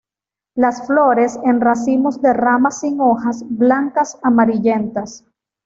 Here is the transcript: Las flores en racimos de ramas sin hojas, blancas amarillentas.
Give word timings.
Las 0.55 0.87
flores 0.87 1.37
en 1.43 1.61
racimos 1.61 2.23
de 2.23 2.33
ramas 2.33 2.79
sin 2.79 2.99
hojas, 2.99 3.43
blancas 3.47 4.17
amarillentas. 4.23 5.23